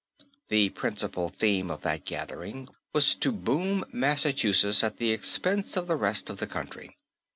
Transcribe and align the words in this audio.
The 0.47 0.69
principal 0.69 1.29
theme 1.29 1.69
of 1.69 1.81
that 1.83 2.05
gathering 2.05 2.69
was 2.91 3.13
to 3.17 3.31
boom 3.31 3.85
Massachusetts 3.91 4.83
at 4.83 4.97
the 4.97 5.11
expense 5.11 5.77
of 5.77 5.85
the 5.85 5.95
rest 5.95 6.31
of 6.31 6.37
the 6.37 6.47
country. 6.47 6.97